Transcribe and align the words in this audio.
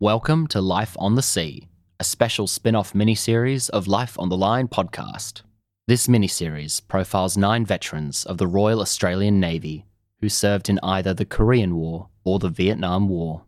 Welcome 0.00 0.48
to 0.48 0.60
Life 0.60 0.96
on 0.98 1.14
the 1.14 1.22
Sea, 1.22 1.68
a 2.00 2.04
special 2.04 2.48
spin 2.48 2.74
off 2.74 2.94
miniseries 2.94 3.70
of 3.70 3.86
Life 3.86 4.18
on 4.18 4.28
the 4.28 4.36
Line 4.36 4.66
podcast. 4.66 5.42
This 5.86 6.08
miniseries 6.08 6.82
profiles 6.88 7.36
nine 7.36 7.64
veterans 7.64 8.24
of 8.24 8.38
the 8.38 8.48
Royal 8.48 8.80
Australian 8.80 9.38
Navy 9.38 9.86
who 10.20 10.28
served 10.28 10.68
in 10.68 10.80
either 10.82 11.14
the 11.14 11.24
Korean 11.24 11.76
War 11.76 12.08
or 12.24 12.40
the 12.40 12.48
Vietnam 12.48 13.08
War. 13.08 13.42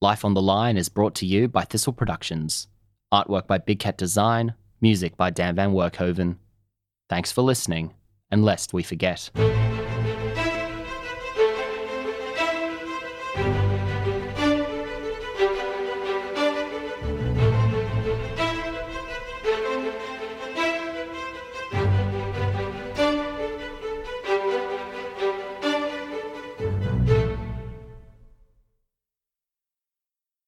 Life 0.00 0.24
on 0.24 0.34
the 0.34 0.42
Line 0.42 0.76
is 0.76 0.88
brought 0.88 1.14
to 1.16 1.26
you 1.26 1.46
by 1.46 1.62
Thistle 1.62 1.92
Productions. 1.92 2.66
Artwork 3.14 3.46
by 3.46 3.58
Big 3.58 3.78
Cat 3.78 3.96
Design, 3.96 4.54
music 4.80 5.16
by 5.16 5.30
Dan 5.30 5.54
Van 5.54 5.70
Werkhoven. 5.70 6.34
Thanks 7.08 7.30
for 7.30 7.42
listening, 7.42 7.94
and 8.32 8.44
lest 8.44 8.72
we 8.72 8.82
forget. 8.82 9.30